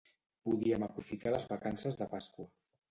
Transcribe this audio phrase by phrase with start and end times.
[0.49, 2.51] Podíem aprofitar les vacances de Pasqua.